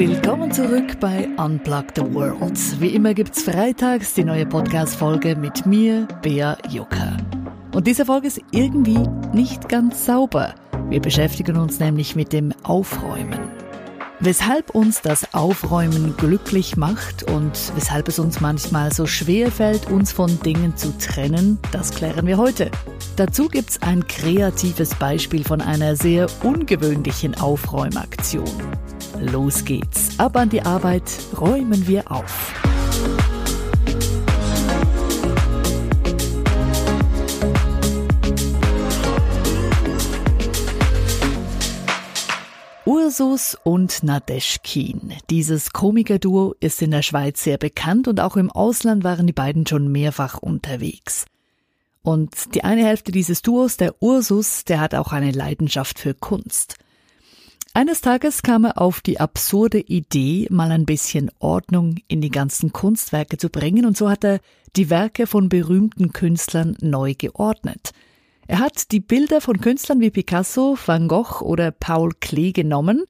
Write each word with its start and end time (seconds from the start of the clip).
Willkommen 0.00 0.50
zurück 0.50 0.98
bei 0.98 1.28
Unplug 1.36 1.88
the 1.94 2.14
World. 2.14 2.80
Wie 2.80 2.94
immer 2.94 3.12
gibt's 3.12 3.42
freitags 3.42 4.14
die 4.14 4.24
neue 4.24 4.46
Podcast-Folge 4.46 5.36
mit 5.36 5.66
mir, 5.66 6.08
Bea 6.22 6.56
Jucker. 6.70 7.18
Und 7.74 7.86
diese 7.86 8.06
Folge 8.06 8.28
ist 8.28 8.40
irgendwie 8.50 9.06
nicht 9.34 9.68
ganz 9.68 10.06
sauber. 10.06 10.54
Wir 10.88 11.02
beschäftigen 11.02 11.58
uns 11.58 11.80
nämlich 11.80 12.16
mit 12.16 12.32
dem 12.32 12.54
Aufräumen. 12.62 13.40
Weshalb 14.20 14.70
uns 14.70 15.02
das 15.02 15.34
Aufräumen 15.34 16.16
glücklich 16.16 16.78
macht 16.78 17.24
und 17.24 17.52
weshalb 17.74 18.08
es 18.08 18.18
uns 18.18 18.40
manchmal 18.40 18.94
so 18.94 19.04
schwer 19.04 19.52
fällt, 19.52 19.90
uns 19.90 20.12
von 20.12 20.40
Dingen 20.40 20.78
zu 20.78 20.96
trennen, 20.96 21.58
das 21.72 21.90
klären 21.90 22.26
wir 22.26 22.38
heute. 22.38 22.70
Dazu 23.16 23.48
gibt's 23.48 23.82
ein 23.82 24.06
kreatives 24.06 24.94
Beispiel 24.94 25.44
von 25.44 25.60
einer 25.60 25.94
sehr 25.94 26.26
ungewöhnlichen 26.42 27.38
Aufräumaktion. 27.38 28.48
Los 29.20 29.66
geht's. 29.66 30.18
Ab 30.18 30.36
an 30.36 30.48
die 30.48 30.62
Arbeit, 30.62 31.02
räumen 31.38 31.86
wir 31.86 32.10
auf. 32.10 32.54
Ursus 42.86 43.58
und 43.62 44.02
Nadeschkin. 44.02 45.12
Dieses 45.28 45.72
Komikerduo 45.72 46.54
ist 46.60 46.80
in 46.80 46.90
der 46.90 47.02
Schweiz 47.02 47.44
sehr 47.44 47.58
bekannt 47.58 48.08
und 48.08 48.20
auch 48.20 48.36
im 48.36 48.50
Ausland 48.50 49.04
waren 49.04 49.26
die 49.26 49.34
beiden 49.34 49.66
schon 49.66 49.92
mehrfach 49.92 50.38
unterwegs. 50.38 51.26
Und 52.02 52.54
die 52.54 52.64
eine 52.64 52.86
Hälfte 52.86 53.12
dieses 53.12 53.42
Duos, 53.42 53.76
der 53.76 54.02
Ursus, 54.02 54.64
der 54.64 54.80
hat 54.80 54.94
auch 54.94 55.12
eine 55.12 55.32
Leidenschaft 55.32 55.98
für 55.98 56.14
Kunst. 56.14 56.76
Eines 57.72 58.00
Tages 58.00 58.42
kam 58.42 58.64
er 58.64 58.80
auf 58.80 59.00
die 59.00 59.20
absurde 59.20 59.78
Idee, 59.78 60.48
mal 60.50 60.72
ein 60.72 60.86
bisschen 60.86 61.30
Ordnung 61.38 61.96
in 62.08 62.20
die 62.20 62.30
ganzen 62.30 62.72
Kunstwerke 62.72 63.38
zu 63.38 63.48
bringen, 63.48 63.86
und 63.86 63.96
so 63.96 64.10
hat 64.10 64.24
er 64.24 64.40
die 64.74 64.90
Werke 64.90 65.28
von 65.28 65.48
berühmten 65.48 66.12
Künstlern 66.12 66.76
neu 66.80 67.14
geordnet. 67.16 67.92
Er 68.48 68.58
hat 68.58 68.90
die 68.90 68.98
Bilder 68.98 69.40
von 69.40 69.60
Künstlern 69.60 70.00
wie 70.00 70.10
Picasso, 70.10 70.76
Van 70.84 71.06
Gogh 71.06 71.42
oder 71.42 71.70
Paul 71.70 72.10
Klee 72.20 72.50
genommen, 72.50 73.04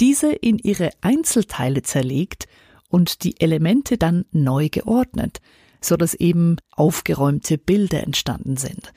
diese 0.00 0.32
in 0.32 0.58
ihre 0.58 0.90
Einzelteile 1.02 1.82
zerlegt 1.82 2.48
und 2.88 3.22
die 3.22 3.40
Elemente 3.40 3.96
dann 3.96 4.24
neu 4.32 4.68
geordnet, 4.70 5.40
so 5.80 5.96
dass 5.96 6.14
eben 6.14 6.56
aufgeräumte 6.72 7.58
Bilder 7.58 8.02
entstanden 8.02 8.56
sind. 8.56 8.92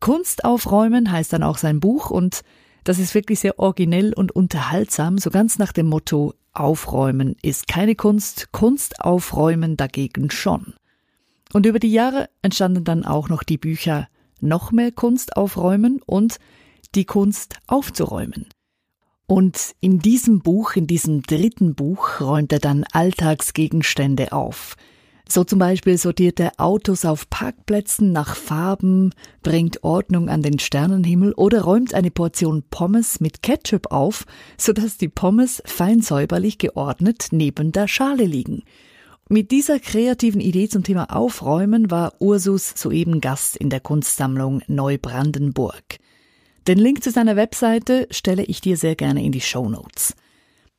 Kunst 0.00 0.46
aufräumen 0.46 1.12
heißt 1.12 1.34
dann 1.34 1.42
auch 1.42 1.58
sein 1.58 1.80
Buch 1.80 2.10
und 2.10 2.40
das 2.84 2.98
ist 2.98 3.14
wirklich 3.14 3.40
sehr 3.40 3.58
originell 3.58 4.12
und 4.12 4.32
unterhaltsam, 4.32 5.18
so 5.18 5.30
ganz 5.30 5.58
nach 5.58 5.72
dem 5.72 5.86
Motto 5.86 6.34
Aufräumen 6.52 7.34
ist 7.42 7.66
keine 7.66 7.96
Kunst, 7.96 8.52
Kunst 8.52 9.00
aufräumen 9.00 9.76
dagegen 9.76 10.30
schon. 10.30 10.74
Und 11.52 11.66
über 11.66 11.80
die 11.80 11.92
Jahre 11.92 12.28
entstanden 12.42 12.84
dann 12.84 13.04
auch 13.04 13.28
noch 13.28 13.42
die 13.42 13.58
Bücher 13.58 14.08
Noch 14.40 14.70
mehr 14.70 14.92
Kunst 14.92 15.36
aufräumen 15.36 16.00
und 16.06 16.38
Die 16.94 17.04
Kunst 17.04 17.56
aufzuräumen. 17.66 18.46
Und 19.26 19.74
in 19.80 19.98
diesem 19.98 20.40
Buch, 20.40 20.76
in 20.76 20.86
diesem 20.86 21.22
dritten 21.22 21.74
Buch, 21.74 22.20
räumt 22.20 22.52
er 22.52 22.60
dann 22.60 22.84
Alltagsgegenstände 22.92 24.32
auf– 24.32 24.76
so 25.28 25.42
zum 25.42 25.58
Beispiel 25.58 25.96
sortiert 25.96 26.38
er 26.38 26.52
Autos 26.58 27.04
auf 27.04 27.30
Parkplätzen 27.30 28.12
nach 28.12 28.36
Farben, 28.36 29.12
bringt 29.42 29.82
Ordnung 29.82 30.28
an 30.28 30.42
den 30.42 30.58
Sternenhimmel 30.58 31.32
oder 31.32 31.62
räumt 31.62 31.94
eine 31.94 32.10
Portion 32.10 32.62
Pommes 32.70 33.20
mit 33.20 33.42
Ketchup 33.42 33.90
auf, 33.90 34.26
sodass 34.58 34.98
die 34.98 35.08
Pommes 35.08 35.62
fein 35.64 36.02
säuberlich 36.02 36.58
geordnet 36.58 37.28
neben 37.30 37.72
der 37.72 37.88
Schale 37.88 38.24
liegen. 38.24 38.62
Mit 39.30 39.50
dieser 39.50 39.80
kreativen 39.80 40.42
Idee 40.42 40.68
zum 40.68 40.84
Thema 40.84 41.14
Aufräumen 41.16 41.90
war 41.90 42.12
Ursus 42.18 42.74
soeben 42.76 43.22
Gast 43.22 43.56
in 43.56 43.70
der 43.70 43.80
Kunstsammlung 43.80 44.60
Neubrandenburg. 44.66 45.98
Den 46.68 46.78
Link 46.78 47.02
zu 47.02 47.10
seiner 47.10 47.34
Webseite 47.34 48.06
stelle 48.10 48.44
ich 48.44 48.60
dir 48.60 48.76
sehr 48.76 48.94
gerne 48.94 49.24
in 49.24 49.32
die 49.32 49.40
Show 49.40 49.70
Notes. 49.70 50.14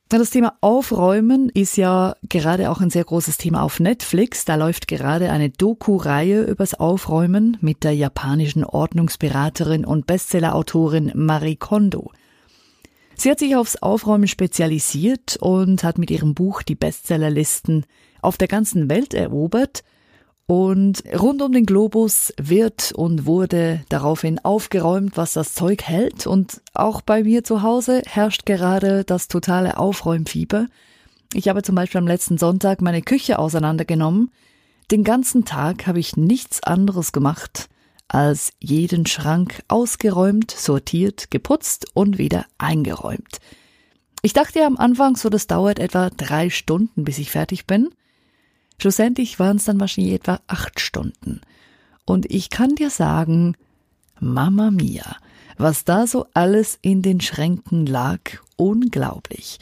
Das 0.07 0.29
Thema 0.29 0.55
Aufräumen 0.61 1.49
ist 1.49 1.77
ja 1.77 2.15
gerade 2.29 2.69
auch 2.69 2.79
ein 2.79 2.91
sehr 2.91 3.03
großes 3.03 3.37
Thema 3.37 3.63
auf 3.63 3.79
Netflix. 3.79 4.45
Da 4.45 4.53
läuft 4.53 4.87
gerade 4.87 5.31
eine 5.31 5.49
Doku-Reihe 5.49 6.43
übers 6.43 6.75
Aufräumen 6.75 7.57
mit 7.59 7.83
der 7.83 7.93
japanischen 7.93 8.63
Ordnungsberaterin 8.63 9.83
und 9.83 10.05
Bestsellerautorin 10.05 11.11
Marie 11.15 11.55
Kondo. 11.55 12.11
Sie 13.15 13.31
hat 13.31 13.39
sich 13.39 13.55
aufs 13.55 13.77
Aufräumen 13.77 14.27
spezialisiert 14.27 15.37
und 15.41 15.83
hat 15.83 15.97
mit 15.97 16.11
ihrem 16.11 16.35
Buch 16.35 16.61
die 16.61 16.75
Bestsellerlisten 16.75 17.85
auf 18.21 18.37
der 18.37 18.47
ganzen 18.47 18.89
Welt 18.89 19.15
erobert– 19.15 19.83
und 20.47 21.03
rund 21.19 21.41
um 21.41 21.51
den 21.51 21.65
Globus 21.65 22.33
wird 22.37 22.91
und 22.91 23.25
wurde 23.25 23.83
daraufhin 23.89 24.39
aufgeräumt, 24.43 25.17
was 25.17 25.33
das 25.33 25.55
Zeug 25.55 25.83
hält. 25.83 26.27
Und 26.27 26.61
auch 26.73 27.01
bei 27.01 27.23
mir 27.23 27.43
zu 27.43 27.63
Hause 27.63 28.03
herrscht 28.05 28.45
gerade 28.45 29.03
das 29.03 29.27
totale 29.27 29.77
Aufräumfieber. 29.77 30.67
Ich 31.33 31.47
habe 31.47 31.63
zum 31.63 31.75
Beispiel 31.75 31.99
am 31.99 32.07
letzten 32.07 32.37
Sonntag 32.37 32.81
meine 32.81 33.01
Küche 33.01 33.39
auseinandergenommen. 33.39 34.31
Den 34.91 35.03
ganzen 35.03 35.45
Tag 35.45 35.87
habe 35.87 35.99
ich 35.99 36.15
nichts 36.15 36.61
anderes 36.61 37.11
gemacht, 37.11 37.67
als 38.07 38.51
jeden 38.59 39.07
Schrank 39.07 39.63
ausgeräumt, 39.67 40.51
sortiert, 40.51 41.31
geputzt 41.31 41.87
und 41.95 42.19
wieder 42.19 42.45
eingeräumt. 42.59 43.39
Ich 44.21 44.33
dachte 44.33 44.59
ja 44.59 44.67
am 44.67 44.77
Anfang 44.77 45.15
so, 45.15 45.29
das 45.29 45.47
dauert 45.47 45.79
etwa 45.79 46.11
drei 46.11 46.51
Stunden, 46.51 47.03
bis 47.03 47.17
ich 47.17 47.31
fertig 47.31 47.65
bin. 47.65 47.89
Schlussendlich 48.77 49.39
waren 49.39 49.57
es 49.57 49.65
dann 49.65 49.79
wahrscheinlich 49.79 50.13
etwa 50.13 50.39
acht 50.47 50.79
Stunden. 50.79 51.41
Und 52.05 52.25
ich 52.31 52.49
kann 52.49 52.75
dir 52.75 52.89
sagen, 52.89 53.55
Mama 54.19 54.71
mia, 54.71 55.17
was 55.57 55.85
da 55.85 56.07
so 56.07 56.27
alles 56.33 56.77
in 56.81 57.01
den 57.01 57.21
Schränken 57.21 57.85
lag, 57.85 58.19
unglaublich. 58.57 59.59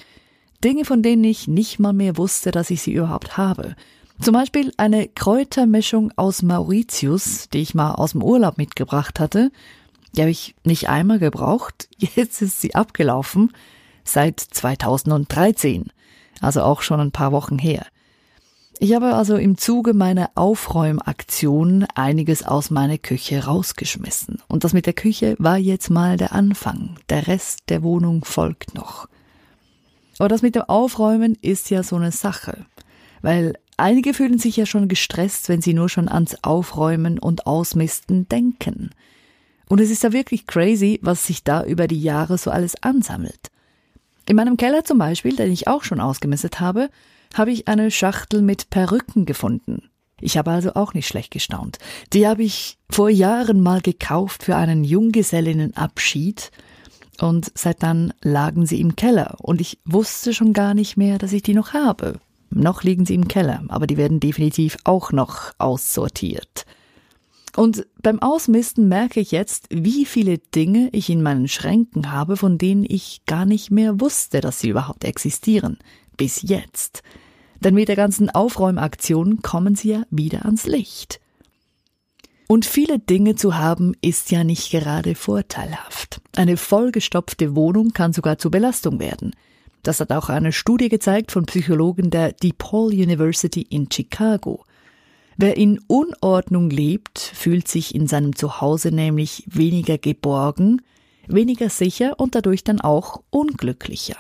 Dinge, 0.63 0.85
von 0.85 1.03
denen 1.03 1.23
ich 1.23 1.47
nicht 1.47 1.79
mal 1.79 1.93
mehr 1.93 2.17
wusste, 2.17 2.51
dass 2.51 2.69
ich 2.69 2.81
sie 2.81 2.93
überhaupt 2.93 3.37
habe. 3.37 3.75
Zum 4.21 4.33
Beispiel 4.33 4.71
eine 4.77 5.07
Kräutermischung 5.07 6.11
aus 6.15 6.41
Mauritius, 6.43 7.49
die 7.49 7.61
ich 7.61 7.75
mal 7.75 7.93
aus 7.93 8.11
dem 8.11 8.23
Urlaub 8.23 8.57
mitgebracht 8.57 9.19
hatte. 9.19 9.51
Die 10.15 10.21
habe 10.21 10.31
ich 10.31 10.55
nicht 10.63 10.87
einmal 10.89 11.19
gebraucht. 11.19 11.89
Jetzt 11.97 12.41
ist 12.41 12.61
sie 12.61 12.75
abgelaufen. 12.75 13.51
Seit 14.03 14.39
2013. 14.39 15.87
Also 16.39 16.61
auch 16.61 16.81
schon 16.81 16.99
ein 16.99 17.11
paar 17.11 17.31
Wochen 17.31 17.57
her. 17.57 17.85
Ich 18.83 18.93
habe 18.93 19.15
also 19.15 19.37
im 19.37 19.57
Zuge 19.57 19.93
meiner 19.93 20.31
Aufräumaktion 20.35 21.85
einiges 21.95 22.43
aus 22.43 22.69
meiner 22.69 22.97
Küche 22.97 23.45
rausgeschmissen. 23.45 24.39
Und 24.49 24.65
das 24.65 24.73
mit 24.73 24.85
der 24.85 24.93
Küche 24.93 25.37
war 25.39 25.57
jetzt 25.57 25.89
mal 25.89 26.17
der 26.17 26.33
Anfang. 26.33 26.97
Der 27.07 27.27
Rest 27.27 27.61
der 27.69 27.81
Wohnung 27.81 28.25
folgt 28.25 28.75
noch. 28.75 29.07
Aber 30.19 30.27
das 30.27 30.41
mit 30.41 30.55
dem 30.55 30.63
Aufräumen 30.63 31.37
ist 31.41 31.69
ja 31.69 31.81
so 31.81 31.95
eine 31.95 32.11
Sache. 32.11 32.65
Weil 33.21 33.53
einige 33.77 34.13
fühlen 34.13 34.37
sich 34.37 34.57
ja 34.57 34.65
schon 34.65 34.89
gestresst, 34.89 35.47
wenn 35.47 35.61
sie 35.61 35.73
nur 35.73 35.87
schon 35.87 36.09
ans 36.09 36.35
Aufräumen 36.41 37.19
und 37.19 37.47
Ausmisten 37.47 38.27
denken. 38.27 38.89
Und 39.69 39.79
es 39.79 39.91
ist 39.91 40.03
ja 40.03 40.11
wirklich 40.11 40.45
crazy, 40.45 40.99
was 41.01 41.25
sich 41.25 41.45
da 41.45 41.63
über 41.63 41.87
die 41.87 42.01
Jahre 42.01 42.37
so 42.37 42.51
alles 42.51 42.75
ansammelt. 42.83 43.49
In 44.27 44.35
meinem 44.35 44.57
Keller 44.57 44.83
zum 44.83 44.97
Beispiel, 44.97 45.37
den 45.37 45.53
ich 45.53 45.69
auch 45.69 45.85
schon 45.85 46.01
ausgemistet 46.01 46.59
habe, 46.59 46.89
habe 47.33 47.51
ich 47.51 47.67
eine 47.67 47.91
Schachtel 47.91 48.41
mit 48.41 48.69
Perücken 48.69 49.25
gefunden. 49.25 49.89
Ich 50.21 50.37
habe 50.37 50.51
also 50.51 50.73
auch 50.75 50.93
nicht 50.93 51.07
schlecht 51.07 51.31
gestaunt. 51.31 51.79
Die 52.13 52.27
habe 52.27 52.43
ich 52.43 52.77
vor 52.89 53.09
Jahren 53.09 53.59
mal 53.59 53.81
gekauft 53.81 54.43
für 54.43 54.55
einen 54.55 54.83
Junggesellinnenabschied 54.83 56.51
und 57.19 57.51
seit 57.55 57.83
dann 57.83 58.13
lagen 58.21 58.65
sie 58.65 58.79
im 58.79 58.95
Keller 58.95 59.35
und 59.41 59.59
ich 59.59 59.79
wusste 59.85 60.33
schon 60.33 60.53
gar 60.53 60.73
nicht 60.73 60.95
mehr, 60.95 61.17
dass 61.17 61.33
ich 61.33 61.43
die 61.43 61.53
noch 61.53 61.73
habe. 61.73 62.19
Noch 62.49 62.83
liegen 62.83 63.05
sie 63.05 63.15
im 63.15 63.27
Keller, 63.27 63.63
aber 63.67 63.87
die 63.87 63.97
werden 63.97 64.19
definitiv 64.19 64.77
auch 64.83 65.11
noch 65.11 65.51
aussortiert. 65.57 66.65
Und 67.55 67.85
beim 68.01 68.19
Ausmisten 68.19 68.87
merke 68.87 69.19
ich 69.19 69.31
jetzt, 69.31 69.67
wie 69.69 70.05
viele 70.05 70.39
Dinge 70.39 70.89
ich 70.91 71.09
in 71.09 71.21
meinen 71.21 71.47
Schränken 71.47 72.11
habe, 72.11 72.35
von 72.35 72.57
denen 72.57 72.85
ich 72.87 73.21
gar 73.25 73.45
nicht 73.45 73.69
mehr 73.69 73.99
wusste, 73.99 74.41
dass 74.41 74.59
sie 74.59 74.69
überhaupt 74.69 75.03
existieren. 75.03 75.77
Bis 76.17 76.41
jetzt. 76.41 77.03
Denn 77.63 77.75
mit 77.75 77.87
der 77.87 77.95
ganzen 77.95 78.29
Aufräumaktion 78.29 79.41
kommen 79.41 79.75
sie 79.75 79.91
ja 79.91 80.03
wieder 80.09 80.45
ans 80.45 80.65
Licht. 80.65 81.21
Und 82.47 82.65
viele 82.65 82.99
Dinge 82.99 83.35
zu 83.35 83.55
haben 83.57 83.93
ist 84.01 84.31
ja 84.31 84.43
nicht 84.43 84.69
gerade 84.71 85.15
vorteilhaft. 85.15 86.21
Eine 86.35 86.57
vollgestopfte 86.57 87.55
Wohnung 87.55 87.93
kann 87.93 88.11
sogar 88.11 88.37
zur 88.37 88.51
Belastung 88.51 88.99
werden. 88.99 89.33
Das 89.81 89.99
hat 89.99 90.11
auch 90.11 90.29
eine 90.29 90.51
Studie 90.51 90.89
gezeigt 90.89 91.31
von 91.31 91.45
Psychologen 91.45 92.09
der 92.09 92.33
DePaul 92.33 92.93
University 92.93 93.61
in 93.61 93.89
Chicago. 93.91 94.65
Wer 95.37 95.57
in 95.57 95.79
Unordnung 95.87 96.69
lebt, 96.69 97.19
fühlt 97.19 97.67
sich 97.67 97.95
in 97.95 98.07
seinem 98.07 98.35
Zuhause 98.35 98.91
nämlich 98.91 99.43
weniger 99.47 99.97
geborgen, 99.97 100.81
weniger 101.27 101.69
sicher 101.69 102.19
und 102.19 102.35
dadurch 102.35 102.63
dann 102.63 102.81
auch 102.81 103.23
unglücklicher. 103.29 104.17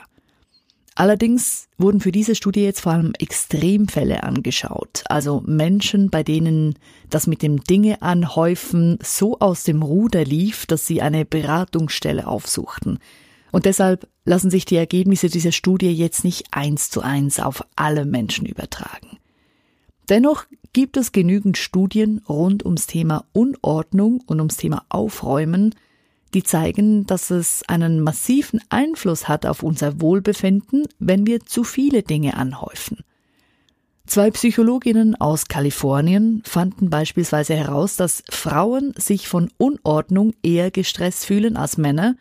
Allerdings 0.95 1.67
wurden 1.77 1.99
für 1.99 2.11
diese 2.11 2.35
Studie 2.35 2.61
jetzt 2.61 2.81
vor 2.81 2.91
allem 2.91 3.13
Extremfälle 3.19 4.23
angeschaut, 4.23 5.03
also 5.05 5.41
Menschen, 5.45 6.11
bei 6.11 6.21
denen 6.21 6.75
das 7.09 7.25
mit 7.25 7.41
dem 7.41 7.63
Dinge 7.63 8.01
anhäufen 8.03 8.99
so 9.01 9.39
aus 9.39 9.63
dem 9.63 9.81
Ruder 9.81 10.23
lief, 10.23 10.67
dass 10.67 10.85
sie 10.85 11.01
eine 11.01 11.25
Beratungsstelle 11.25 12.27
aufsuchten. 12.27 12.99
Und 13.51 13.65
deshalb 13.65 14.07
lassen 14.25 14.51
sich 14.51 14.65
die 14.65 14.75
Ergebnisse 14.75 15.29
dieser 15.29 15.51
Studie 15.51 15.91
jetzt 15.91 16.23
nicht 16.23 16.47
eins 16.51 16.89
zu 16.89 17.01
eins 17.01 17.39
auf 17.39 17.63
alle 17.75 18.05
Menschen 18.05 18.45
übertragen. 18.45 19.17
Dennoch 20.09 20.45
gibt 20.73 20.97
es 20.97 21.11
genügend 21.11 21.57
Studien 21.57 22.21
rund 22.27 22.65
ums 22.65 22.87
Thema 22.87 23.25
Unordnung 23.31 24.21
und 24.25 24.39
ums 24.39 24.57
Thema 24.57 24.85
Aufräumen, 24.89 25.75
die 26.33 26.43
zeigen, 26.43 27.05
dass 27.05 27.29
es 27.29 27.63
einen 27.67 28.01
massiven 28.01 28.61
Einfluss 28.69 29.27
hat 29.27 29.45
auf 29.45 29.63
unser 29.63 30.01
Wohlbefinden, 30.01 30.85
wenn 30.99 31.27
wir 31.27 31.41
zu 31.41 31.63
viele 31.63 32.03
Dinge 32.03 32.35
anhäufen. 32.35 32.99
Zwei 34.05 34.31
Psychologinnen 34.31 35.15
aus 35.15 35.47
Kalifornien 35.47 36.43
fanden 36.45 36.89
beispielsweise 36.89 37.55
heraus, 37.55 37.95
dass 37.95 38.23
Frauen 38.29 38.93
sich 38.97 39.27
von 39.27 39.49
Unordnung 39.57 40.33
eher 40.43 40.71
gestresst 40.71 41.25
fühlen 41.25 41.55
als 41.55 41.77
Männer 41.77 42.15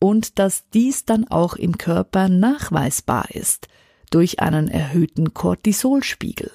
und 0.00 0.40
dass 0.40 0.68
dies 0.70 1.04
dann 1.04 1.28
auch 1.28 1.54
im 1.54 1.78
Körper 1.78 2.28
nachweisbar 2.28 3.30
ist 3.30 3.68
durch 4.10 4.40
einen 4.40 4.68
erhöhten 4.68 5.32
Cortisolspiegel. 5.32 6.50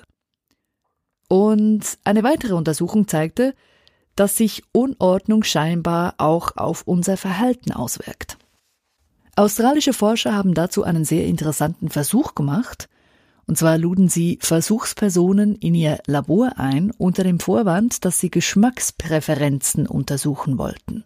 Und 1.29 1.97
eine 2.03 2.23
weitere 2.23 2.53
Untersuchung 2.53 3.07
zeigte, 3.07 3.55
dass 4.18 4.36
sich 4.36 4.64
Unordnung 4.74 5.44
scheinbar 5.44 6.16
auch 6.18 6.58
auf 6.58 6.81
unser 6.86 7.16
Verhalten 7.16 7.72
auswirkt. 7.72 8.38
Australische 9.36 9.94
Forscher 9.94 10.36
haben 10.36 10.56
dazu 10.56 10.84
einen 10.84 11.06
sehr 11.06 11.25
interessanten 11.25 11.90
Versuch 11.90 12.36
gemacht, 12.36 12.90
und 13.46 13.58
zwar 13.58 13.78
luden 13.78 14.10
sie 14.10 14.40
Versuchspersonen 14.42 15.56
in 15.56 15.74
ihr 15.74 16.00
Labor 16.06 16.54
ein 16.58 16.92
unter 16.98 17.24
dem 17.24 17.40
Vorwand, 17.40 18.04
dass 18.04 18.19
sie 18.19 18.30
Geschmackspräferenzen 18.30 19.88
untersuchen 19.88 20.58
wollten. 20.58 21.06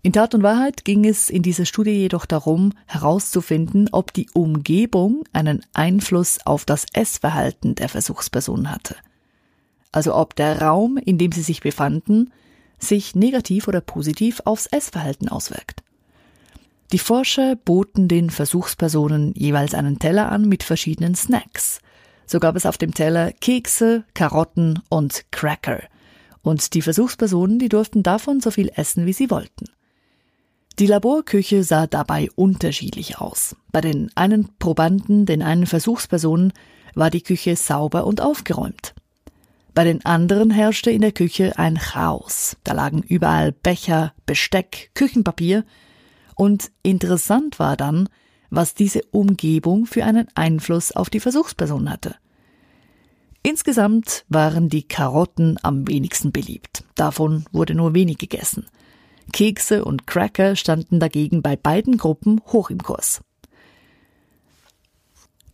In 0.00 0.12
Tat 0.12 0.34
und 0.34 0.42
Wahrheit 0.42 0.84
ging 0.84 1.04
es 1.04 1.28
in 1.28 1.42
dieser 1.42 1.66
Studie 1.66 1.90
jedoch 1.90 2.24
darum, 2.24 2.72
herauszufinden, 2.86 3.88
ob 3.90 4.12
die 4.12 4.28
Umgebung 4.32 5.24
einen 5.32 5.64
Einfluss 5.74 6.38
auf 6.44 6.64
das 6.64 6.86
Essverhalten 6.92 7.74
der 7.74 7.88
Versuchspersonen 7.88 8.70
hatte 8.70 8.96
also 9.94 10.14
ob 10.14 10.34
der 10.34 10.60
Raum, 10.60 10.96
in 10.96 11.18
dem 11.18 11.30
sie 11.30 11.42
sich 11.42 11.60
befanden, 11.60 12.32
sich 12.78 13.14
negativ 13.14 13.68
oder 13.68 13.80
positiv 13.80 14.42
aufs 14.44 14.66
Essverhalten 14.66 15.28
auswirkt. 15.28 15.82
Die 16.90 16.98
Forscher 16.98 17.54
boten 17.56 18.08
den 18.08 18.30
Versuchspersonen 18.30 19.32
jeweils 19.36 19.72
einen 19.72 20.00
Teller 20.00 20.32
an 20.32 20.48
mit 20.48 20.64
verschiedenen 20.64 21.14
Snacks. 21.14 21.80
So 22.26 22.40
gab 22.40 22.56
es 22.56 22.66
auf 22.66 22.76
dem 22.76 22.92
Teller 22.92 23.30
Kekse, 23.32 24.04
Karotten 24.14 24.80
und 24.88 25.24
Cracker. 25.30 25.82
Und 26.42 26.74
die 26.74 26.82
Versuchspersonen, 26.82 27.60
die 27.60 27.68
durften 27.68 28.02
davon 28.02 28.40
so 28.40 28.50
viel 28.50 28.70
essen, 28.74 29.06
wie 29.06 29.12
sie 29.12 29.30
wollten. 29.30 29.66
Die 30.80 30.86
Laborküche 30.86 31.62
sah 31.62 31.86
dabei 31.86 32.28
unterschiedlich 32.34 33.18
aus. 33.18 33.54
Bei 33.70 33.80
den 33.80 34.10
einen 34.16 34.50
Probanden, 34.58 35.24
den 35.24 35.40
einen 35.42 35.66
Versuchspersonen, 35.66 36.52
war 36.94 37.10
die 37.10 37.22
Küche 37.22 37.54
sauber 37.54 38.06
und 38.06 38.20
aufgeräumt. 38.20 38.94
Bei 39.74 39.82
den 39.82 40.04
anderen 40.04 40.50
herrschte 40.50 40.92
in 40.92 41.00
der 41.00 41.10
Küche 41.10 41.58
ein 41.58 41.76
Chaos. 41.76 42.56
Da 42.62 42.74
lagen 42.74 43.02
überall 43.02 43.50
Becher, 43.50 44.14
Besteck, 44.24 44.90
Küchenpapier. 44.94 45.64
Und 46.36 46.70
interessant 46.84 47.58
war 47.58 47.76
dann, 47.76 48.08
was 48.50 48.74
diese 48.74 49.02
Umgebung 49.10 49.86
für 49.86 50.04
einen 50.04 50.28
Einfluss 50.36 50.92
auf 50.92 51.10
die 51.10 51.18
Versuchsperson 51.18 51.90
hatte. 51.90 52.14
Insgesamt 53.42 54.24
waren 54.28 54.68
die 54.68 54.84
Karotten 54.84 55.58
am 55.62 55.88
wenigsten 55.88 56.30
beliebt. 56.30 56.84
Davon 56.94 57.44
wurde 57.50 57.74
nur 57.74 57.94
wenig 57.94 58.18
gegessen. 58.18 58.66
Kekse 59.32 59.84
und 59.84 60.06
Cracker 60.06 60.54
standen 60.54 61.00
dagegen 61.00 61.42
bei 61.42 61.56
beiden 61.56 61.98
Gruppen 61.98 62.40
hoch 62.46 62.70
im 62.70 62.82
Kurs. 62.82 63.22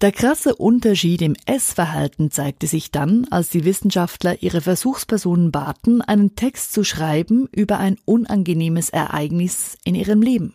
Der 0.01 0.13
krasse 0.13 0.55
Unterschied 0.57 1.21
im 1.21 1.37
Essverhalten 1.45 2.31
zeigte 2.31 2.67
sich 2.67 2.91
dann, 2.91 3.27
als 3.31 3.51
die 3.51 3.67
Wissenschaftler 3.67 4.43
ihre 4.43 4.63
Versuchspersonen 4.63 5.53
baten, 5.53 6.01
einen 6.01 6.35
Text 6.37 6.73
zu 6.73 6.85
schreiben 6.85 7.49
über 7.53 7.79
ein 7.79 7.99
unangenehmes 8.07 8.89
Ereignis 8.89 9.77
in 9.85 9.95
ihrem 9.95 10.23
Leben. 10.23 10.55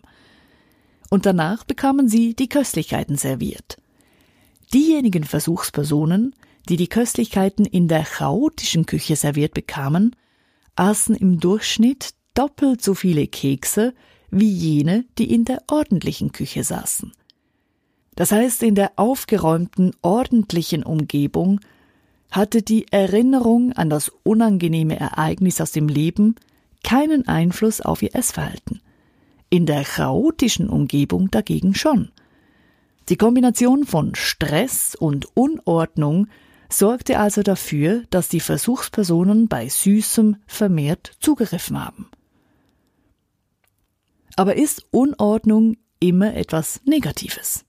Und 1.11 1.27
danach 1.27 1.63
bekamen 1.63 2.09
sie 2.09 2.33
die 2.33 2.49
Köstlichkeiten 2.49 3.17
serviert. 3.17 3.77
Diejenigen 4.73 5.23
Versuchspersonen, 5.23 6.33
die 6.67 6.77
die 6.77 6.87
Köstlichkeiten 6.87 7.65
in 7.65 7.87
der 7.87 8.03
chaotischen 8.03 8.87
Küche 8.87 9.15
serviert 9.15 9.53
bekamen, 9.53 10.15
aßen 10.75 11.15
im 11.15 11.39
Durchschnitt 11.39 12.15
doppelt 12.33 12.81
so 12.81 12.95
viele 12.95 13.27
Kekse 13.27 13.93
wie 14.31 14.49
jene, 14.49 15.05
die 15.19 15.31
in 15.31 15.45
der 15.45 15.61
ordentlichen 15.67 16.31
Küche 16.31 16.63
saßen. 16.63 17.11
Das 18.15 18.31
heißt, 18.31 18.63
in 18.63 18.75
der 18.75 18.93
aufgeräumten, 18.95 19.91
ordentlichen 20.01 20.83
Umgebung 20.83 21.59
hatte 22.31 22.61
die 22.61 22.87
Erinnerung 22.91 23.73
an 23.73 23.89
das 23.89 24.11
unangenehme 24.23 24.99
Ereignis 24.99 25.61
aus 25.61 25.71
dem 25.71 25.87
Leben 25.87 26.35
keinen 26.83 27.27
Einfluss 27.27 27.81
auf 27.81 28.01
ihr 28.01 28.15
Essverhalten. 28.15 28.81
In 29.49 29.65
der 29.65 29.83
chaotischen 29.83 30.69
Umgebung 30.69 31.29
dagegen 31.31 31.75
schon. 31.75 32.11
Die 33.09 33.17
Kombination 33.17 33.85
von 33.85 34.15
Stress 34.15 34.95
und 34.95 35.27
Unordnung 35.35 36.27
sorgte 36.69 37.19
also 37.19 37.43
dafür, 37.43 38.03
dass 38.09 38.27
die 38.27 38.39
Versuchspersonen 38.39 39.47
bei 39.47 39.69
Süßem 39.69 40.37
vermehrt 40.47 41.11
zugegriffen 41.19 41.83
haben. 41.83 42.07
Aber 44.35 44.55
ist 44.55 44.85
Unordnung 44.91 45.77
immer 45.99 46.35
etwas 46.35 46.81
Negatives? 46.85 47.65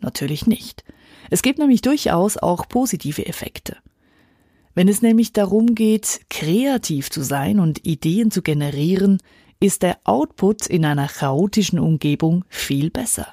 Natürlich 0.00 0.46
nicht. 0.46 0.84
Es 1.30 1.42
gibt 1.42 1.58
nämlich 1.58 1.82
durchaus 1.82 2.36
auch 2.36 2.68
positive 2.68 3.26
Effekte. 3.26 3.76
Wenn 4.74 4.88
es 4.88 5.02
nämlich 5.02 5.32
darum 5.32 5.74
geht, 5.74 6.20
kreativ 6.30 7.10
zu 7.10 7.22
sein 7.22 7.60
und 7.60 7.84
Ideen 7.86 8.30
zu 8.30 8.42
generieren, 8.42 9.18
ist 9.60 9.82
der 9.82 9.98
Output 10.04 10.66
in 10.66 10.84
einer 10.84 11.06
chaotischen 11.06 11.78
Umgebung 11.78 12.44
viel 12.48 12.90
besser. 12.90 13.26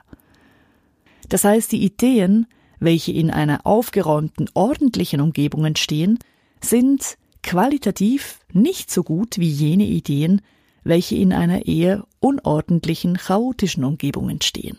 Das 1.29 1.43
heißt, 1.43 1.71
die 1.71 1.83
Ideen, 1.83 2.47
welche 2.79 3.11
in 3.11 3.31
einer 3.31 3.65
aufgeräumten, 3.65 4.49
ordentlichen 4.53 5.21
Umgebung 5.21 5.65
entstehen, 5.65 6.19
sind 6.61 7.17
qualitativ 7.43 8.39
nicht 8.51 8.91
so 8.91 9.03
gut 9.03 9.37
wie 9.37 9.49
jene 9.49 9.85
Ideen, 9.85 10.41
welche 10.83 11.15
in 11.15 11.33
einer 11.33 11.65
eher 11.65 12.05
unordentlichen, 12.19 13.17
chaotischen 13.17 13.83
Umgebung 13.83 14.29
entstehen. 14.29 14.77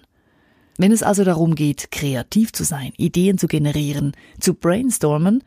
Wenn 0.81 0.93
es 0.93 1.03
also 1.03 1.25
darum 1.25 1.57
geht, 1.57 1.91
kreativ 1.91 2.53
zu 2.53 2.63
sein, 2.63 2.93
Ideen 2.97 3.37
zu 3.37 3.49
generieren, 3.49 4.13
zu 4.39 4.55
brainstormen, 4.55 5.43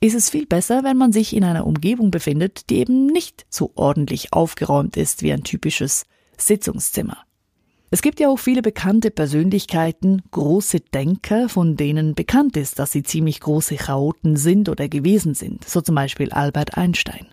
ist 0.00 0.14
es 0.14 0.30
viel 0.30 0.46
besser, 0.46 0.82
wenn 0.84 0.96
man 0.96 1.12
sich 1.12 1.36
in 1.36 1.44
einer 1.44 1.66
Umgebung 1.66 2.10
befindet, 2.10 2.70
die 2.70 2.78
eben 2.78 3.06
nicht 3.06 3.44
so 3.50 3.72
ordentlich 3.74 4.32
aufgeräumt 4.32 4.96
ist 4.96 5.22
wie 5.22 5.32
ein 5.32 5.44
typisches 5.44 6.06
Sitzungszimmer. 6.38 7.18
Es 7.90 8.00
gibt 8.00 8.20
ja 8.20 8.28
auch 8.28 8.38
viele 8.38 8.62
bekannte 8.62 9.10
Persönlichkeiten, 9.10 10.22
große 10.30 10.80
Denker, 10.80 11.50
von 11.50 11.76
denen 11.76 12.14
bekannt 12.14 12.56
ist, 12.56 12.78
dass 12.78 12.90
sie 12.90 13.02
ziemlich 13.02 13.40
große 13.40 13.76
Chaoten 13.76 14.36
sind 14.36 14.70
oder 14.70 14.88
gewesen 14.88 15.34
sind, 15.34 15.68
so 15.68 15.82
zum 15.82 15.94
Beispiel 15.94 16.32
Albert 16.32 16.76
Einstein. 16.76 17.28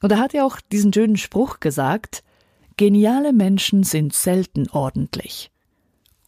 Und 0.00 0.10
er 0.10 0.18
hat 0.18 0.32
ja 0.32 0.44
auch 0.44 0.58
diesen 0.72 0.92
schönen 0.92 1.18
Spruch 1.18 1.60
gesagt, 1.60 2.24
geniale 2.78 3.34
Menschen 3.34 3.84
sind 3.84 4.14
selten 4.14 4.68
ordentlich 4.70 5.50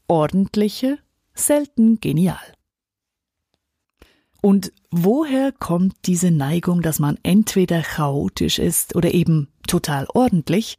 ordentliche, 0.09 0.99
selten 1.35 2.01
genial. 2.01 2.39
Und 4.43 4.73
woher 4.91 5.51
kommt 5.53 5.95
diese 6.05 6.31
Neigung, 6.31 6.83
dass 6.83 6.99
man 6.99 7.19
entweder 7.23 7.83
chaotisch 7.83 8.59
ist 8.59 8.95
oder 8.95 9.13
eben 9.13 9.49
total 9.67 10.07
ordentlich? 10.15 10.79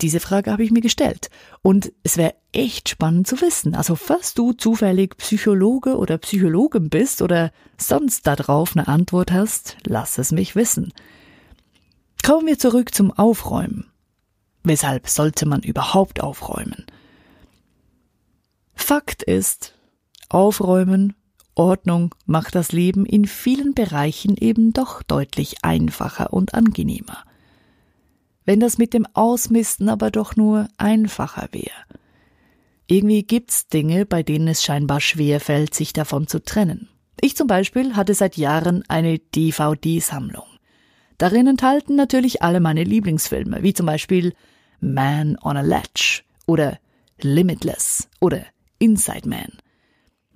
Diese 0.00 0.20
Frage 0.20 0.52
habe 0.52 0.62
ich 0.62 0.70
mir 0.70 0.80
gestellt. 0.80 1.28
Und 1.62 1.92
es 2.02 2.16
wäre 2.16 2.34
echt 2.52 2.88
spannend 2.88 3.26
zu 3.26 3.40
wissen. 3.40 3.74
Also, 3.74 3.96
falls 3.96 4.34
du 4.34 4.52
zufällig 4.52 5.16
Psychologe 5.16 5.96
oder 5.96 6.18
Psychologin 6.18 6.88
bist 6.88 7.22
oder 7.22 7.50
sonst 7.76 8.26
darauf 8.26 8.76
eine 8.76 8.86
Antwort 8.86 9.32
hast, 9.32 9.76
lass 9.84 10.18
es 10.18 10.30
mich 10.30 10.54
wissen. 10.54 10.92
Kommen 12.24 12.46
wir 12.46 12.58
zurück 12.58 12.94
zum 12.94 13.10
Aufräumen. 13.10 13.90
Weshalb 14.62 15.08
sollte 15.08 15.46
man 15.46 15.62
überhaupt 15.62 16.20
aufräumen? 16.20 16.84
Fakt 18.78 19.22
ist, 19.22 19.74
Aufräumen, 20.30 21.14
Ordnung 21.54 22.14
macht 22.24 22.54
das 22.54 22.72
Leben 22.72 23.04
in 23.04 23.26
vielen 23.26 23.74
Bereichen 23.74 24.36
eben 24.36 24.72
doch 24.72 25.02
deutlich 25.02 25.56
einfacher 25.62 26.32
und 26.32 26.54
angenehmer. 26.54 27.24
Wenn 28.46 28.60
das 28.60 28.78
mit 28.78 28.94
dem 28.94 29.04
Ausmisten 29.12 29.90
aber 29.90 30.10
doch 30.10 30.36
nur 30.36 30.68
einfacher 30.78 31.48
wäre. 31.52 31.84
Irgendwie 32.86 33.24
gibt's 33.24 33.68
Dinge, 33.68 34.06
bei 34.06 34.22
denen 34.22 34.48
es 34.48 34.62
scheinbar 34.62 35.02
schwer 35.02 35.40
fällt, 35.40 35.74
sich 35.74 35.92
davon 35.92 36.26
zu 36.26 36.42
trennen. 36.42 36.88
Ich 37.20 37.36
zum 37.36 37.46
Beispiel 37.46 37.94
hatte 37.94 38.14
seit 38.14 38.38
Jahren 38.38 38.84
eine 38.88 39.18
DVD-Sammlung. 39.18 40.46
Darin 41.18 41.46
enthalten 41.48 41.96
natürlich 41.96 42.42
alle 42.42 42.60
meine 42.60 42.84
Lieblingsfilme, 42.84 43.62
wie 43.62 43.74
zum 43.74 43.84
Beispiel 43.84 44.32
Man 44.80 45.36
on 45.42 45.58
a 45.58 45.62
Ledge 45.62 46.22
oder 46.46 46.78
Limitless 47.20 48.08
oder 48.20 48.46
Inside 48.78 49.28
Man. 49.28 49.52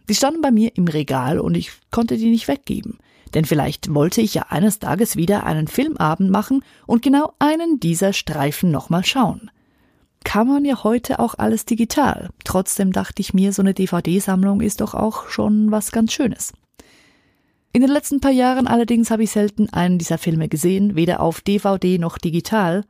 Die 0.09 0.15
standen 0.15 0.43
bei 0.43 0.51
mir 0.51 0.73
im 0.77 0.89
Regal 0.89 1.39
und 1.39 1.57
ich 1.57 1.73
konnte 1.91 2.17
die 2.17 2.31
nicht 2.31 2.49
weggeben. 2.49 2.99
Denn 3.35 3.45
vielleicht 3.45 3.95
wollte 3.95 4.21
ich 4.21 4.35
ja 4.35 4.47
eines 4.51 4.79
Tages 4.79 5.17
wieder 5.17 5.45
einen 5.47 5.69
Filmabend 5.69 6.31
machen 6.31 6.63
und 6.87 7.03
genau 7.03 7.33
einen 7.39 7.81
dieser 7.81 8.13
Streifen 8.13 8.71
nochmal 8.71 9.05
schauen 9.05 9.51
kann 10.25 10.49
man 10.49 10.65
ja 10.65 10.83
heute 10.85 11.19
auch 11.19 11.35
alles 11.39 11.65
digital. 11.65 12.31
Trotzdem 12.45 12.93
dachte 12.93 13.21
ich 13.21 13.35
mir, 13.35 13.53
so 13.53 13.63
eine 13.63 13.75
DVD-Sammlung 13.75 14.61
ist 14.61 14.81
doch 14.81 14.95
auch 14.95 15.29
schon 15.29 15.71
was 15.71 15.93
ganz 15.93 16.13
Schönes. 16.13 16.53
In 17.73 17.81
den 17.81 17.91
letzten 17.91 18.21
paar 18.21 18.31
Jahren 18.31 18.67
allerdings 18.67 19.11
habe 19.11 19.23
ich 19.23 19.31
selten 19.31 19.71
einen 19.71 19.99
dieser 19.99 20.19
Filme 20.19 20.49
gesehen, 20.49 20.95
weder 20.95 21.21
auf 21.21 21.41
DVD 21.41 21.99
noch 21.99 22.19
digital, 22.19 22.85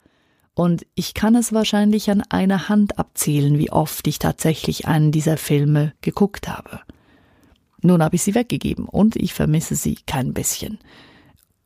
und 0.54 0.86
ich 0.94 1.14
kann 1.14 1.34
es 1.34 1.52
wahrscheinlich 1.52 2.10
an 2.10 2.22
einer 2.28 2.68
Hand 2.68 2.98
abzählen, 2.98 3.58
wie 3.58 3.70
oft 3.70 4.06
ich 4.06 4.18
tatsächlich 4.18 4.86
einen 4.86 5.12
dieser 5.12 5.36
Filme 5.36 5.94
geguckt 6.02 6.48
habe. 6.48 6.80
Nun 7.80 8.02
habe 8.02 8.16
ich 8.16 8.22
sie 8.22 8.34
weggegeben 8.34 8.86
und 8.86 9.16
ich 9.16 9.34
vermisse 9.34 9.74
sie 9.74 9.96
kein 10.06 10.34
bisschen. 10.34 10.78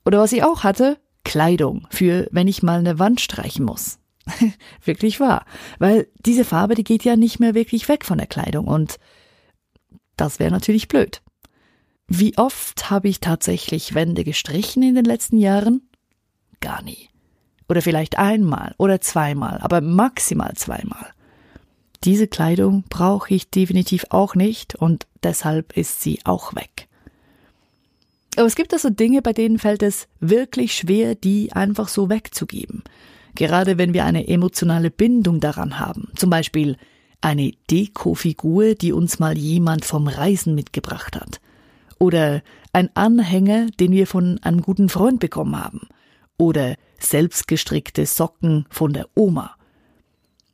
Oder 0.04 0.20
was 0.20 0.32
ich 0.32 0.44
auch 0.44 0.62
hatte, 0.62 0.98
Kleidung 1.24 1.88
für, 1.90 2.28
wenn 2.30 2.48
ich 2.48 2.62
mal 2.62 2.78
eine 2.78 2.98
Wand 2.98 3.20
streichen 3.20 3.64
muss. 3.64 3.98
wirklich 4.84 5.20
wahr. 5.20 5.44
Weil 5.78 6.08
diese 6.24 6.44
Farbe, 6.44 6.74
die 6.74 6.84
geht 6.84 7.04
ja 7.04 7.16
nicht 7.16 7.40
mehr 7.40 7.54
wirklich 7.54 7.88
weg 7.88 8.04
von 8.04 8.18
der 8.18 8.26
Kleidung 8.26 8.66
und 8.66 8.98
das 10.16 10.38
wäre 10.38 10.50
natürlich 10.50 10.88
blöd. 10.88 11.22
Wie 12.08 12.38
oft 12.38 12.88
habe 12.88 13.08
ich 13.08 13.20
tatsächlich 13.20 13.94
Wände 13.94 14.22
gestrichen 14.22 14.82
in 14.82 14.94
den 14.94 15.04
letzten 15.04 15.38
Jahren? 15.38 15.88
Gar 16.60 16.82
nie. 16.82 17.08
Oder 17.68 17.82
vielleicht 17.82 18.18
einmal 18.18 18.74
oder 18.78 19.00
zweimal, 19.00 19.58
aber 19.60 19.80
maximal 19.80 20.54
zweimal. 20.54 21.12
Diese 22.04 22.28
Kleidung 22.28 22.84
brauche 22.88 23.34
ich 23.34 23.50
definitiv 23.50 24.06
auch 24.10 24.34
nicht 24.34 24.76
und 24.76 25.06
deshalb 25.22 25.76
ist 25.76 26.02
sie 26.02 26.20
auch 26.24 26.54
weg. 26.54 26.88
Aber 28.36 28.46
es 28.46 28.54
gibt 28.54 28.72
also 28.72 28.90
Dinge, 28.90 29.22
bei 29.22 29.32
denen 29.32 29.58
fällt 29.58 29.82
es 29.82 30.06
wirklich 30.20 30.74
schwer, 30.74 31.14
die 31.14 31.52
einfach 31.52 31.88
so 31.88 32.10
wegzugeben 32.10 32.84
gerade 33.36 33.78
wenn 33.78 33.94
wir 33.94 34.04
eine 34.04 34.26
emotionale 34.26 34.90
Bindung 34.90 35.38
daran 35.38 35.78
haben, 35.78 36.08
zum 36.16 36.30
Beispiel 36.30 36.76
eine 37.20 37.52
Dekofigur, 37.70 38.74
die 38.74 38.92
uns 38.92 39.18
mal 39.20 39.38
jemand 39.38 39.84
vom 39.84 40.08
Reisen 40.08 40.54
mitgebracht 40.54 41.14
hat, 41.14 41.40
oder 41.98 42.42
ein 42.72 42.90
Anhänger, 42.94 43.68
den 43.78 43.92
wir 43.92 44.06
von 44.06 44.40
einem 44.42 44.62
guten 44.62 44.88
Freund 44.88 45.20
bekommen 45.20 45.62
haben, 45.62 45.88
oder 46.36 46.74
selbstgestrickte 46.98 48.06
Socken 48.06 48.66
von 48.70 48.92
der 48.92 49.08
Oma. 49.14 49.56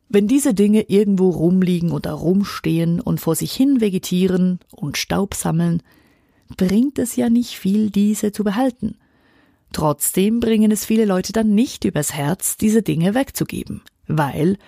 Wenn 0.09 0.29
diese 0.29 0.53
Dinge 0.53 0.83
irgendwo 0.89 1.31
rumliegen 1.31 1.91
oder 1.91 2.13
rumstehen 2.13 3.01
und 3.01 3.21
vor 3.21 3.35
sich 3.35 3.53
hin 3.53 3.81
vegetieren 3.81 4.61
und 4.71 4.99
Staub 4.99 5.35
sammeln, 5.35 5.83
bringt 6.57 6.99
es 6.99 7.17
ja 7.17 7.31
nicht 7.31 7.59
viel, 7.59 7.91
diese 7.91 8.31
zu 8.33 8.45
behalten. 8.45 8.97
Trotzdem 9.73 10.41
bringen 10.41 10.71
es 10.71 10.85
viele 10.85 11.07
Leute 11.07 11.33
dann 11.33 11.55
nicht 11.55 11.85
übers 11.85 12.13
Herz, 12.13 12.59
diese 12.59 12.83
Dinge 12.83 13.15
wegzugeben, 13.15 13.81
weil 14.07 14.59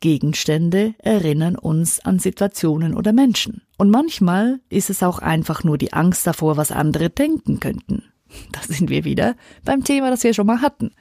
Gegenstände 0.00 0.94
erinnern 0.98 1.56
uns 1.56 2.00
an 2.00 2.18
Situationen 2.18 2.94
oder 2.94 3.12
Menschen. 3.12 3.62
Und 3.78 3.90
manchmal 3.90 4.60
ist 4.68 4.90
es 4.90 5.02
auch 5.02 5.18
einfach 5.18 5.64
nur 5.64 5.78
die 5.78 5.92
Angst 5.92 6.26
davor, 6.26 6.56
was 6.56 6.70
andere 6.70 7.10
denken 7.10 7.60
könnten. 7.60 8.04
Da 8.52 8.60
sind 8.62 8.90
wir 8.90 9.04
wieder 9.04 9.36
beim 9.64 9.84
Thema, 9.84 10.10
das 10.10 10.24
wir 10.24 10.34
schon 10.34 10.46
mal 10.46 10.62
hatten. 10.62 10.92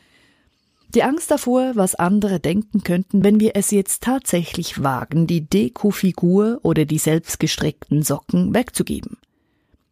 Die 0.94 1.04
Angst 1.04 1.32
davor, 1.32 1.72
was 1.76 1.96
andere 1.96 2.42
denken 2.42 2.84
könnten, 2.84 3.24
wenn 3.24 3.40
wir 3.40 3.52
es 3.56 3.72
jetzt 3.72 4.04
tatsächlich 4.04 4.84
wagen, 4.84 5.26
die 5.26 5.48
Dekofigur 5.48 6.60
oder 6.64 6.84
die 6.84 6.98
selbstgestrickten 6.98 8.04
Socken 8.04 8.54
wegzugeben. 8.54 9.18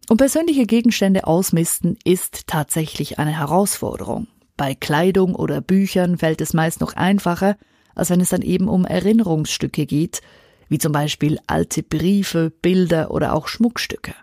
Und 0.10 0.18
persönliche 0.18 0.66
Gegenstände 0.66 1.26
ausmisten 1.26 1.98
ist 2.04 2.48
tatsächlich 2.48 3.18
eine 3.18 3.38
Herausforderung. 3.38 4.28
Bei 4.58 4.76
Kleidung 4.76 5.36
oder 5.36 5.62
Büchern 5.62 6.18
fällt 6.18 6.42
es 6.42 6.54
meist 6.54 6.82
noch 6.82 6.94
einfacher, 6.94 7.56
als 7.96 8.10
wenn 8.10 8.20
es 8.20 8.30
dann 8.30 8.42
eben 8.42 8.68
um 8.68 8.84
Erinnerungsstücke 8.84 9.86
geht, 9.86 10.22
wie 10.68 10.80
zum 10.80 10.92
Beispiel 10.92 11.40
alte 11.48 11.82
Briefe, 11.82 12.52
Bilder 12.62 13.12
oder 13.12 13.36
auch 13.36 13.48
Schmuckstücke. 13.48 14.16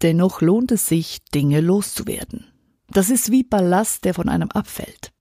Dennoch 0.00 0.42
lohnt 0.42 0.70
es 0.70 0.86
sich, 0.86 1.24
Dinge 1.34 1.60
loszuwerden. 1.60 2.46
Das 2.88 3.10
ist 3.10 3.32
wie 3.32 3.42
Ballast, 3.42 4.04
der 4.04 4.14
von 4.14 4.28
einem 4.28 4.50
abfällt. 4.52 5.12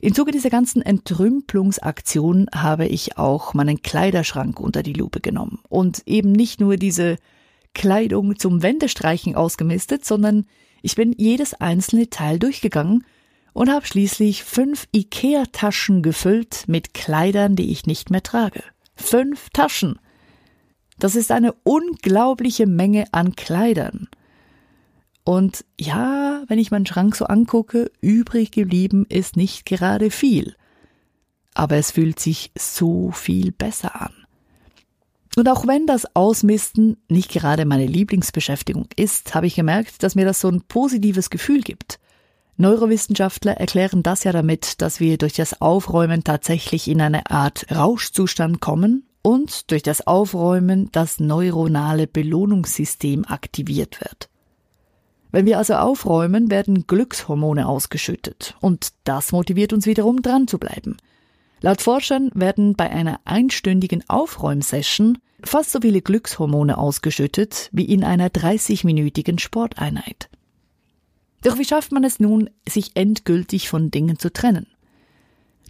Im 0.00 0.14
Zuge 0.14 0.32
dieser 0.32 0.50
ganzen 0.50 0.82
Entrümpelungsaktion 0.82 2.48
habe 2.54 2.86
ich 2.86 3.16
auch 3.16 3.54
meinen 3.54 3.80
Kleiderschrank 3.82 4.60
unter 4.60 4.82
die 4.82 4.92
Lupe 4.92 5.20
genommen 5.20 5.60
und 5.68 6.02
eben 6.06 6.32
nicht 6.32 6.60
nur 6.60 6.76
diese 6.76 7.16
Kleidung 7.74 8.38
zum 8.38 8.62
Wendestreichen 8.62 9.34
ausgemistet, 9.34 10.04
sondern 10.04 10.46
ich 10.82 10.96
bin 10.96 11.14
jedes 11.16 11.54
einzelne 11.54 12.10
Teil 12.10 12.38
durchgegangen 12.38 13.04
und 13.52 13.70
habe 13.70 13.86
schließlich 13.86 14.44
fünf 14.44 14.86
Ikea-Taschen 14.92 16.02
gefüllt 16.02 16.64
mit 16.66 16.92
Kleidern, 16.92 17.56
die 17.56 17.70
ich 17.70 17.86
nicht 17.86 18.10
mehr 18.10 18.22
trage. 18.22 18.62
Fünf 18.96 19.48
Taschen. 19.50 19.98
Das 20.98 21.16
ist 21.16 21.30
eine 21.30 21.52
unglaubliche 21.64 22.66
Menge 22.66 23.06
an 23.12 23.34
Kleidern. 23.34 24.08
Und 25.24 25.64
ja, 25.80 26.42
wenn 26.48 26.58
ich 26.58 26.70
meinen 26.70 26.86
Schrank 26.86 27.16
so 27.16 27.24
angucke, 27.24 27.90
übrig 28.00 28.50
geblieben 28.50 29.06
ist 29.08 29.36
nicht 29.36 29.64
gerade 29.64 30.10
viel. 30.10 30.54
Aber 31.54 31.76
es 31.76 31.92
fühlt 31.92 32.20
sich 32.20 32.52
so 32.58 33.10
viel 33.10 33.50
besser 33.50 34.00
an. 34.00 34.12
Und 35.36 35.48
auch 35.48 35.66
wenn 35.66 35.86
das 35.86 36.14
Ausmisten 36.14 36.98
nicht 37.08 37.30
gerade 37.30 37.64
meine 37.64 37.86
Lieblingsbeschäftigung 37.86 38.86
ist, 38.96 39.34
habe 39.34 39.46
ich 39.46 39.56
gemerkt, 39.56 40.02
dass 40.02 40.14
mir 40.14 40.24
das 40.24 40.40
so 40.40 40.48
ein 40.48 40.62
positives 40.62 41.30
Gefühl 41.30 41.62
gibt. 41.62 41.98
Neurowissenschaftler 42.56 43.54
erklären 43.54 44.04
das 44.04 44.22
ja 44.22 44.30
damit, 44.30 44.80
dass 44.80 45.00
wir 45.00 45.18
durch 45.18 45.32
das 45.32 45.60
Aufräumen 45.60 46.22
tatsächlich 46.22 46.86
in 46.86 47.00
eine 47.00 47.28
Art 47.30 47.66
Rauschzustand 47.74 48.60
kommen 48.60 49.08
und 49.22 49.72
durch 49.72 49.82
das 49.82 50.06
Aufräumen 50.06 50.88
das 50.92 51.18
neuronale 51.18 52.06
Belohnungssystem 52.06 53.24
aktiviert 53.24 54.00
wird. 54.00 54.28
Wenn 55.34 55.46
wir 55.46 55.58
also 55.58 55.74
aufräumen, 55.74 56.48
werden 56.48 56.86
Glückshormone 56.86 57.66
ausgeschüttet 57.66 58.54
und 58.60 58.90
das 59.02 59.32
motiviert 59.32 59.72
uns 59.72 59.84
wiederum 59.84 60.22
dran 60.22 60.46
zu 60.46 60.58
bleiben. 60.58 60.96
Laut 61.60 61.82
Forschern 61.82 62.30
werden 62.34 62.74
bei 62.74 62.88
einer 62.88 63.18
einstündigen 63.24 64.04
Aufräumsession 64.06 65.18
fast 65.42 65.72
so 65.72 65.80
viele 65.80 66.02
Glückshormone 66.02 66.78
ausgeschüttet 66.78 67.68
wie 67.72 67.82
in 67.82 68.04
einer 68.04 68.28
30-minütigen 68.28 69.40
Sporteinheit. 69.40 70.28
Doch 71.42 71.58
wie 71.58 71.64
schafft 71.64 71.90
man 71.90 72.04
es 72.04 72.20
nun, 72.20 72.48
sich 72.68 72.92
endgültig 72.94 73.68
von 73.68 73.90
Dingen 73.90 74.20
zu 74.20 74.32
trennen? 74.32 74.68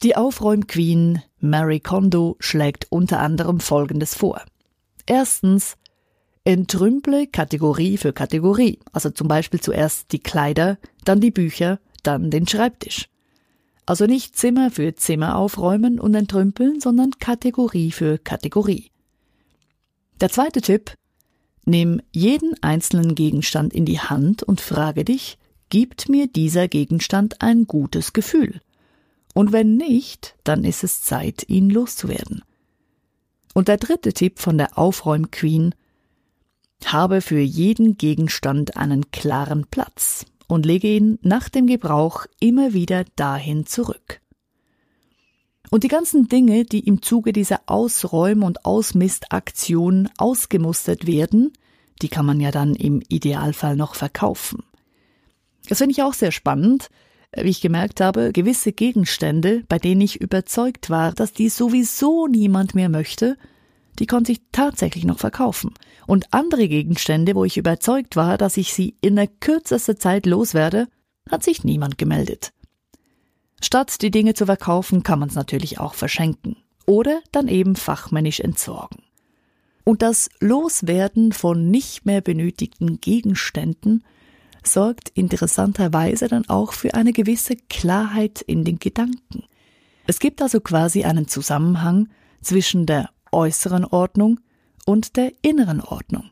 Die 0.02 0.14
Aufräumqueen 0.14 1.23
Mary 1.40 1.80
Kondo 1.80 2.37
schlägt 2.38 2.88
unter 2.90 3.21
anderem 3.21 3.61
Folgendes 3.61 4.14
vor. 4.14 4.42
Erstens, 5.06 5.78
entrümple 6.45 7.27
Kategorie 7.27 7.97
für 7.97 8.13
Kategorie, 8.13 8.79
also 8.93 9.11
zum 9.11 9.29
Beispiel 9.29 9.61
zuerst 9.61 10.13
die 10.13 10.19
Kleider, 10.19 10.79
dann 11.05 11.21
die 11.21 11.31
Bücher, 11.31 11.81
dann 12.03 12.31
den 12.31 12.47
Schreibtisch. 12.47 13.09
Also 13.87 14.07
nicht 14.07 14.37
Zimmer 14.37 14.71
für 14.71 14.95
Zimmer 14.95 15.37
aufräumen 15.37 16.01
und 16.01 16.15
entrümpeln, 16.15 16.81
sondern 16.81 17.13
Kategorie 17.19 17.93
für 17.93 18.19
Kategorie. 18.19 18.91
Der 20.21 20.31
zweite 20.31 20.61
Tipp, 20.61 20.95
nimm 21.65 22.01
jeden 22.13 22.55
einzelnen 22.63 23.15
Gegenstand 23.15 23.75
in 23.75 23.85
die 23.85 24.01
Hand 24.01 24.43
und 24.43 24.61
frage 24.61 25.05
dich, 25.05 25.39
gibt 25.71 26.09
mir 26.09 26.29
dieser 26.29 26.69
Gegenstand 26.69 27.43
ein 27.43 27.67
gutes 27.67 28.13
Gefühl? 28.13 28.61
Und 29.35 29.53
wenn 29.53 29.77
nicht, 29.77 30.37
dann 30.45 30.65
ist 30.65 30.85
es 30.85 31.03
Zeit, 31.03 31.49
ihn 31.49 31.69
loszuwerden. 31.69 32.43
Und 33.53 33.69
der 33.69 33.77
dritte 33.77 34.13
Tipp 34.13 34.39
von 34.39 34.57
der 34.57 34.79
Aufräumqueen, 34.79 35.75
habe 36.93 37.21
für 37.21 37.41
jeden 37.41 37.97
Gegenstand 37.97 38.76
einen 38.76 39.11
klaren 39.11 39.67
Platz 39.71 40.26
und 40.47 40.67
lege 40.67 40.88
ihn 40.88 41.19
nach 41.23 41.49
dem 41.49 41.67
Gebrauch 41.67 42.26
immer 42.41 42.73
wieder 42.73 43.05
dahin 43.17 43.67
zurück. 43.67 44.21
Und 45.71 45.83
die 45.83 45.88
ganzen 45.88 46.29
Dinge, 46.29 46.64
die 46.64 46.81
im 46.81 47.03
Zuge 47.03 47.33
dieser 47.33 47.62
Ausräum- 47.67 48.43
und 48.43 48.64
Ausmistaktion 48.64 50.09
ausgemustert 50.19 51.07
werden, 51.07 51.53
die 52.03 52.09
kann 52.09 52.26
man 52.26 52.41
ja 52.41 52.50
dann 52.50 52.75
im 52.75 53.03
Idealfall 53.09 53.76
noch 53.76 53.95
verkaufen. 53.95 54.62
Das 55.69 55.79
finde 55.79 55.93
ich 55.93 56.03
auch 56.03 56.14
sehr 56.14 56.33
spannend, 56.33 56.91
wie 57.37 57.49
ich 57.49 57.61
gemerkt 57.61 58.00
habe, 58.00 58.33
gewisse 58.33 58.73
Gegenstände, 58.73 59.64
bei 59.69 59.79
denen 59.79 60.03
ich 60.03 60.21
überzeugt 60.21 60.91
war, 60.91 61.12
dass 61.12 61.33
die 61.33 61.49
sowieso 61.49 62.26
niemand 62.26 62.75
mehr 62.75 62.88
möchte, 62.88 63.37
die 63.99 64.07
konnte 64.07 64.33
ich 64.33 64.41
tatsächlich 64.53 65.05
noch 65.05 65.19
verkaufen. 65.19 65.73
Und 66.07 66.33
andere 66.33 66.69
Gegenstände, 66.69 67.35
wo 67.35 67.45
ich 67.45 67.57
überzeugt 67.57 68.17
war, 68.17 68.39
dass 68.39 68.57
ich 68.57 68.73
sie 68.75 68.97
in 69.01 69.17
der 69.17 69.29
kürzester 69.29 69.99
Zeit 69.99 70.27
loswerde, 70.27 70.89
hat 71.31 71.43
sich 71.43 71.65
niemand 71.65 71.99
gemeldet. 71.99 72.53
Statt 73.61 74.03
die 74.03 74.11
Dinge 74.11 74.35
zu 74.35 74.47
verkaufen, 74.47 75.03
kann 75.03 75.19
man 75.19 75.29
es 75.29 75.35
natürlich 75.35 75.81
auch 75.81 75.95
verschenken 75.95 76.57
oder 76.87 77.21
dann 77.33 77.49
eben 77.49 77.77
fachmännisch 77.77 78.41
entsorgen. 78.41 79.03
Und 79.85 80.03
das 80.03 80.29
Loswerden 80.41 81.33
von 81.33 81.71
nicht 81.71 82.07
mehr 82.07 82.21
benötigten 82.21 83.01
Gegenständen 83.01 84.05
sorgt 84.63 85.11
interessanterweise 85.11 86.29
dann 86.29 86.49
auch 86.49 86.73
für 86.73 86.95
eine 86.95 87.13
gewisse 87.13 87.57
Klarheit 87.57 88.41
in 88.41 88.65
den 88.65 88.79
Gedanken. 88.79 89.45
Es 90.07 90.19
gibt 90.19 90.41
also 90.43 90.61
quasi 90.61 91.05
einen 91.05 91.29
Zusammenhang 91.29 92.09
zwischen 92.41 92.87
der 92.87 93.11
äußeren 93.35 93.85
Ordnung 93.85 94.41
und 94.87 95.17
der 95.17 95.33
inneren 95.43 95.81
Ordnung. 95.81 96.31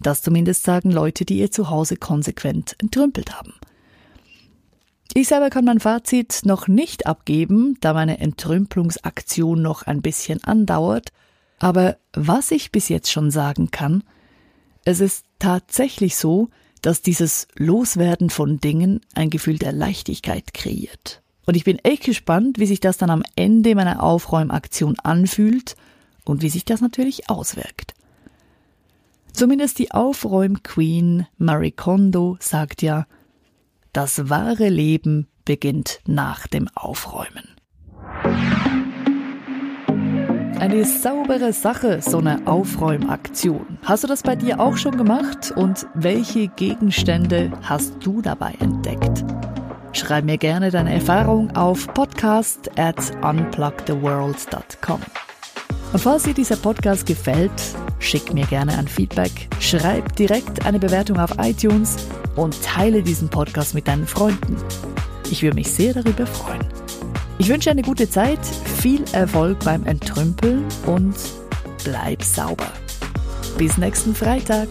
Das 0.00 0.22
zumindest 0.22 0.64
sagen 0.64 0.90
Leute, 0.90 1.24
die 1.24 1.38
ihr 1.38 1.50
Zuhause 1.50 1.96
konsequent 1.96 2.76
entrümpelt 2.78 3.36
haben. 3.36 3.54
Ich 5.14 5.28
selber 5.28 5.50
kann 5.50 5.64
mein 5.64 5.80
Fazit 5.80 6.40
noch 6.44 6.66
nicht 6.66 7.06
abgeben, 7.06 7.76
da 7.80 7.92
meine 7.92 8.18
Entrümpelungsaktion 8.18 9.62
noch 9.62 9.82
ein 9.82 10.02
bisschen 10.02 10.42
andauert, 10.42 11.10
aber 11.58 11.98
was 12.12 12.50
ich 12.50 12.72
bis 12.72 12.88
jetzt 12.88 13.12
schon 13.12 13.30
sagen 13.30 13.70
kann, 13.70 14.02
es 14.84 15.00
ist 15.00 15.24
tatsächlich 15.38 16.16
so, 16.16 16.48
dass 16.82 17.00
dieses 17.00 17.48
Loswerden 17.56 18.28
von 18.28 18.58
Dingen 18.60 19.00
ein 19.14 19.30
Gefühl 19.30 19.58
der 19.58 19.72
Leichtigkeit 19.72 20.52
kreiert. 20.52 21.22
Und 21.46 21.56
ich 21.56 21.64
bin 21.64 21.78
echt 21.78 22.04
gespannt, 22.04 22.58
wie 22.58 22.66
sich 22.66 22.80
das 22.80 22.98
dann 22.98 23.10
am 23.10 23.22
Ende 23.36 23.74
meiner 23.74 24.02
Aufräumaktion 24.02 24.98
anfühlt 24.98 25.76
und 26.24 26.42
wie 26.42 26.48
sich 26.48 26.64
das 26.64 26.80
natürlich 26.80 27.28
auswirkt. 27.30 27.94
Zumindest 29.32 29.78
die 29.78 29.90
Aufräum-Queen 29.90 31.26
Marie 31.38 31.72
Kondo 31.72 32.36
sagt 32.40 32.82
ja, 32.82 33.06
das 33.92 34.28
wahre 34.28 34.68
Leben 34.68 35.28
beginnt 35.44 36.00
nach 36.06 36.46
dem 36.46 36.68
Aufräumen. 36.74 37.48
Eine 40.58 40.84
saubere 40.84 41.52
Sache, 41.52 42.00
so 42.00 42.18
eine 42.18 42.46
Aufräumaktion. 42.46 43.78
Hast 43.82 44.04
du 44.04 44.08
das 44.08 44.22
bei 44.22 44.34
dir 44.34 44.60
auch 44.60 44.76
schon 44.76 44.96
gemacht 44.96 45.52
und 45.54 45.86
welche 45.94 46.48
Gegenstände 46.48 47.52
hast 47.62 47.94
du 48.00 48.22
dabei 48.22 48.54
entdeckt? 48.60 49.24
Schreib 49.92 50.24
mir 50.24 50.38
gerne 50.38 50.70
deine 50.70 50.94
Erfahrung 50.94 51.54
auf 51.54 51.86
podcast 51.88 52.70
at 52.78 52.96
unplugtheworld.com. 53.22 55.00
Und 55.94 56.00
falls 56.00 56.24
dir 56.24 56.34
dieser 56.34 56.56
Podcast 56.56 57.06
gefällt, 57.06 57.52
schick 58.00 58.34
mir 58.34 58.46
gerne 58.46 58.76
ein 58.76 58.88
Feedback, 58.88 59.30
schreib 59.60 60.16
direkt 60.16 60.66
eine 60.66 60.80
Bewertung 60.80 61.20
auf 61.20 61.30
iTunes 61.38 62.08
und 62.34 62.60
teile 62.64 63.00
diesen 63.00 63.28
Podcast 63.28 63.74
mit 63.74 63.86
deinen 63.86 64.04
Freunden. 64.04 64.56
Ich 65.30 65.44
würde 65.44 65.54
mich 65.54 65.70
sehr 65.70 65.94
darüber 65.94 66.26
freuen. 66.26 66.66
Ich 67.38 67.48
wünsche 67.48 67.70
eine 67.70 67.82
gute 67.82 68.10
Zeit, 68.10 68.44
viel 68.82 69.04
Erfolg 69.12 69.60
beim 69.60 69.86
Entrümpeln 69.86 70.64
und 70.86 71.14
bleib 71.84 72.24
sauber. 72.24 72.72
Bis 73.56 73.78
nächsten 73.78 74.16
Freitag, 74.16 74.66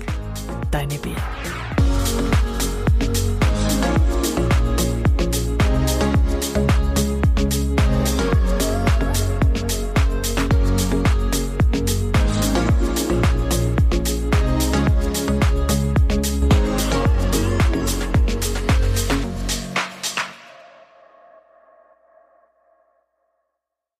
deine 0.71 0.95
Bea. 0.95 1.32